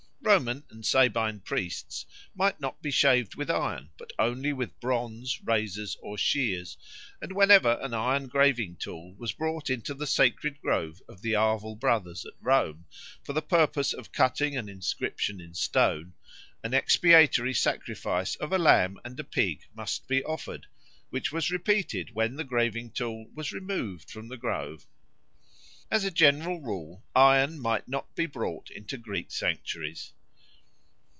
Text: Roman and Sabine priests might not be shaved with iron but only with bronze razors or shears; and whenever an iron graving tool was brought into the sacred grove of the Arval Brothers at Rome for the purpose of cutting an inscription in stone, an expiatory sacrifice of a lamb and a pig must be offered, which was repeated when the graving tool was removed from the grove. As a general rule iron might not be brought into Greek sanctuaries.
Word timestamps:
Roman 0.23 0.63
and 0.69 0.85
Sabine 0.85 1.39
priests 1.41 2.05
might 2.35 2.61
not 2.61 2.79
be 2.81 2.91
shaved 2.91 3.33
with 3.35 3.49
iron 3.49 3.89
but 3.97 4.11
only 4.19 4.53
with 4.53 4.79
bronze 4.79 5.41
razors 5.43 5.97
or 5.99 6.15
shears; 6.17 6.77
and 7.21 7.33
whenever 7.33 7.77
an 7.81 7.93
iron 7.95 8.27
graving 8.27 8.77
tool 8.77 9.13
was 9.15 9.33
brought 9.33 9.69
into 9.71 9.93
the 9.95 10.05
sacred 10.07 10.61
grove 10.61 11.01
of 11.09 11.21
the 11.23 11.33
Arval 11.33 11.77
Brothers 11.77 12.23
at 12.25 12.35
Rome 12.39 12.85
for 13.25 13.33
the 13.33 13.41
purpose 13.41 13.91
of 13.93 14.11
cutting 14.13 14.55
an 14.55 14.69
inscription 14.69 15.41
in 15.41 15.53
stone, 15.55 16.13
an 16.63 16.73
expiatory 16.75 17.53
sacrifice 17.55 18.35
of 18.35 18.53
a 18.53 18.59
lamb 18.59 18.99
and 19.03 19.19
a 19.19 19.23
pig 19.25 19.61
must 19.73 20.07
be 20.07 20.23
offered, 20.23 20.67
which 21.09 21.31
was 21.33 21.49
repeated 21.51 22.11
when 22.13 22.35
the 22.37 22.43
graving 22.45 22.91
tool 22.91 23.27
was 23.33 23.51
removed 23.51 24.09
from 24.11 24.27
the 24.29 24.37
grove. 24.37 24.85
As 25.91 26.05
a 26.05 26.09
general 26.11 26.61
rule 26.61 27.03
iron 27.13 27.59
might 27.59 27.89
not 27.89 28.15
be 28.15 28.25
brought 28.25 28.69
into 28.71 28.97
Greek 28.97 29.29
sanctuaries. 29.29 30.13